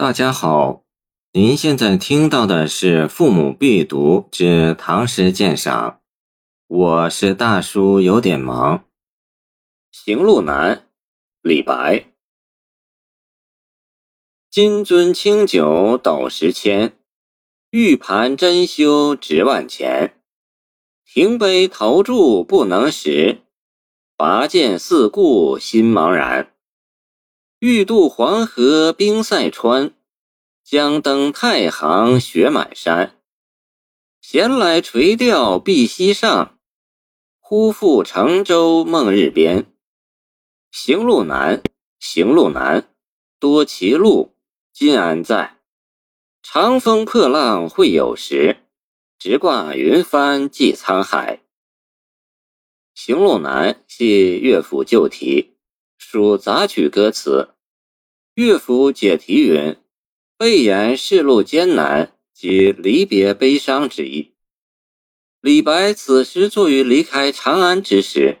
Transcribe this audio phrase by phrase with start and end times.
[0.00, 0.84] 大家好，
[1.32, 5.90] 您现在听到的是《父母必读之唐诗鉴赏》，
[6.68, 8.78] 我是大叔，有点忙。
[9.90, 10.76] 《行路难》
[11.42, 12.12] 李白。
[14.48, 16.96] 金樽清酒斗十千，
[17.70, 20.22] 玉盘珍羞值万钱。
[21.04, 23.40] 停杯投箸不能食，
[24.16, 26.54] 拔剑四顾心茫然。
[27.60, 29.92] 欲渡黄河冰塞川，
[30.62, 33.20] 将登太行雪满山。
[34.20, 36.56] 闲来垂钓碧溪上，
[37.40, 39.72] 忽复乘舟梦日边。
[40.70, 41.60] 行路难，
[41.98, 42.94] 行路难，
[43.40, 44.36] 多歧路，
[44.72, 45.58] 今安在？
[46.40, 48.58] 长风破浪会有时，
[49.18, 51.42] 直挂云帆济沧海。
[52.94, 55.57] 行路难系乐府旧题。
[56.10, 57.50] 属杂曲歌词，
[58.34, 59.76] 乐府解题云
[60.38, 64.32] ：“背言世路艰难及离别悲伤之意。”
[65.42, 68.38] 李白此时作于离开长安之时，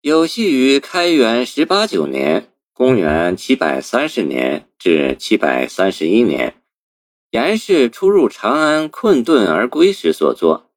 [0.00, 6.62] 有系于开元十八九年（公元七百三十年至七百三十一年），
[7.32, 10.70] 严氏出入长安困顿而归时所作；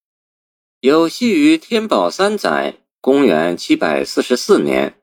[0.81, 4.97] 有系于天宝三载（公元七百四十四年）。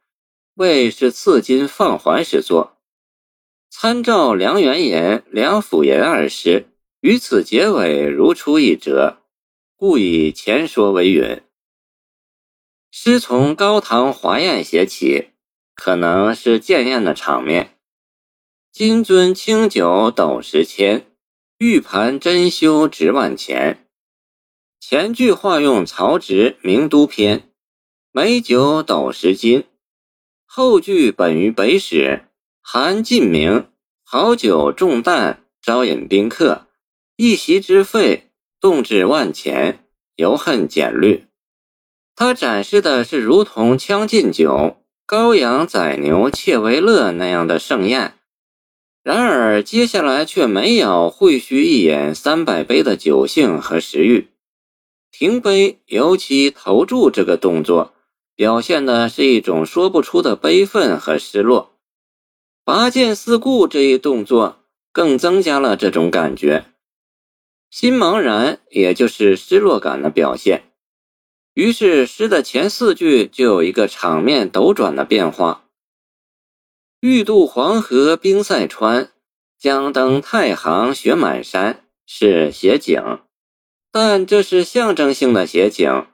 [0.56, 2.78] 为是赐金放还时作，
[3.68, 6.68] 参照梁元言、梁甫言二诗，
[7.00, 9.18] 与此结尾如出一辙，
[9.76, 11.42] 故以前说为允。
[12.90, 15.32] 诗从高堂华宴写起，
[15.74, 17.76] 可能是建宴的场面。
[18.72, 21.04] 金樽清酒斗十千，
[21.58, 23.86] 玉盘珍羞值万钱。
[24.80, 27.40] 前句化用曹植《名都篇》，
[28.10, 29.64] 美酒斗十斤。
[30.58, 32.22] 后句本于北史，
[32.62, 33.66] 韩晋明
[34.02, 36.68] 好酒重担，招引宾客，
[37.16, 41.26] 一席之费动至万钱，犹恨简略。
[42.14, 44.50] 他展示的是如同《将进酒》
[45.06, 48.14] “羔羊宰牛窃为乐”那样的盛宴，
[49.02, 54.28] 然而接下来却没有会须一饮三百杯的酒兴和食欲。
[55.12, 57.92] 停杯，尤其投注这个动作。
[58.36, 61.72] 表现的是一种说不出的悲愤和失落，
[62.64, 64.58] 拔剑四顾这一动作
[64.92, 66.66] 更增加了这种感觉。
[67.70, 70.70] 心茫然，也就是失落感的表现。
[71.54, 75.64] 于是诗的前四句就有一个场面斗转的变化：
[77.00, 79.10] 欲渡黄河冰塞川，
[79.58, 83.20] 将登太行雪满山，是写景，
[83.90, 86.06] 但这是象征性的写景。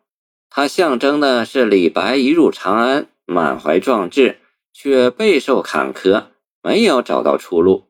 [0.54, 4.38] 它象征的是李白一入长安，满怀壮志，
[4.74, 6.24] 却备受坎坷，
[6.62, 7.88] 没有找到出路。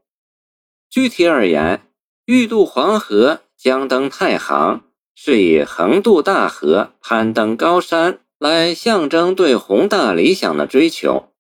[0.89, 1.83] 具体而言，
[2.25, 4.85] 欲渡黄河，将登太行，
[5.17, 11.31] 是以横渡大河，攀登高山来象征对宏大理想的追求；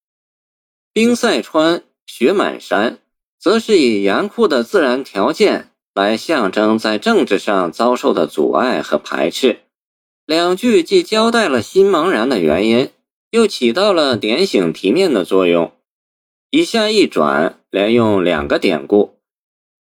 [0.92, 2.98] 冰塞川，雪满山，
[3.38, 9.60] 则是以严酷的自然条件来象征在政治上遭受的阻碍和排斥。
[10.24, 12.90] 两句既交代了心茫然的原因，
[13.30, 15.72] 又起到了点醒题面的作用。
[16.50, 19.18] 以下一转，连用两个典故：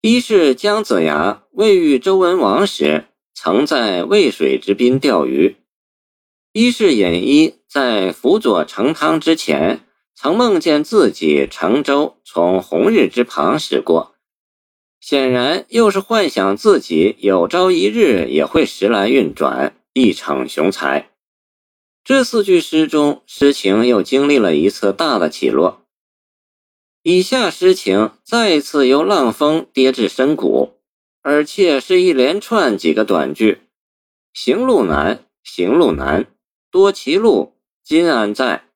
[0.00, 3.04] 一是姜子牙未遇周文王时，
[3.34, 5.56] 曾在渭水之滨钓鱼；
[6.52, 9.86] 一是尹一在辅佐成汤之前，
[10.16, 14.14] 曾梦见自己乘舟从红日之旁驶过，
[15.00, 19.76] 显然又是幻想自己有朝一日也会时来运转。
[19.94, 21.10] 一场雄才，
[22.02, 25.82] 这四句诗中，诗情又经历了一次大的起落。
[27.02, 30.78] 以下诗情再一次由浪峰跌至深谷，
[31.20, 33.60] 而且是一连串几个短句：
[34.32, 36.26] 行路难，行路难，
[36.70, 37.52] 多歧路，
[37.84, 38.68] 今安在？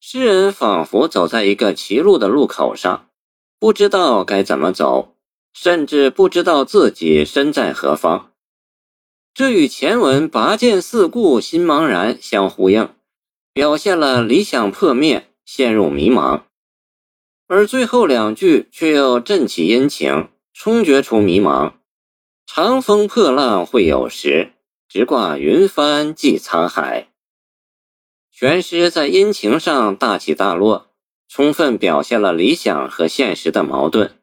[0.00, 3.08] 诗人仿佛走在一个歧路的路口上，
[3.58, 5.16] 不知道该怎么走，
[5.54, 8.29] 甚至不知道自己身在何方。
[9.40, 12.90] 这与前文“拔剑四顾心茫然”相呼应，
[13.54, 16.42] 表现了理想破灭、陷入迷茫；
[17.46, 21.72] 而最后两句却又振起阴晴，冲决出迷茫。
[22.44, 24.52] 长风破浪会有时，
[24.86, 27.08] 直挂云帆济沧海。
[28.30, 30.90] 全诗在阴晴上大起大落，
[31.26, 34.18] 充分表现了理想和现实的矛盾。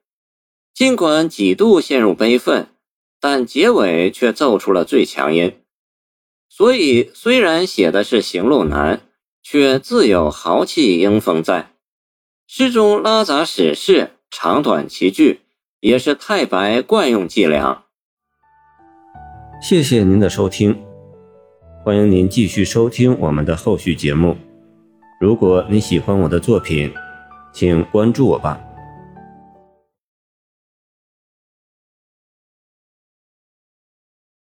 [0.75, 2.67] 尽管几度陷入悲愤。
[3.19, 5.59] 但结尾却奏出了最强音，
[6.49, 9.01] 所以虽然写的是行路难，
[9.41, 11.71] 却自有豪气英风在。
[12.47, 15.41] 诗中拉杂史事，长短齐句，
[15.79, 17.83] 也是太白惯用伎俩。
[19.61, 20.79] 谢谢您的收听，
[21.83, 24.37] 欢迎您继续收听我们的后续节目。
[25.19, 26.93] 如果你喜欢我的作品，
[27.51, 28.61] 请关注我吧。